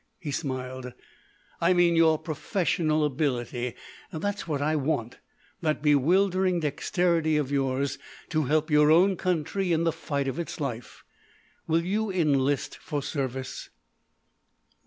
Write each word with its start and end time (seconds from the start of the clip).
he 0.17 0.31
smiled—"I 0.31 1.73
mean 1.73 1.95
your 1.95 2.17
professional 2.17 3.05
ability. 3.05 3.75
That's 4.11 4.47
what 4.47 4.59
I 4.59 4.75
want—that 4.75 5.83
bewildering 5.83 6.59
dexterity 6.61 7.37
of 7.37 7.51
yours, 7.51 7.99
to 8.29 8.45
help 8.45 8.71
your 8.71 8.89
own 8.89 9.15
country 9.15 9.71
in 9.71 9.83
the 9.83 9.91
fight 9.91 10.27
of 10.27 10.39
its 10.39 10.59
life. 10.59 11.03
Will 11.67 11.83
you 11.83 12.09
enlist 12.09 12.77
for 12.79 13.03
service?" 13.03 13.69